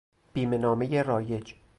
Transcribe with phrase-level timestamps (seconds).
[0.33, 1.53] بیمهنامهی رایج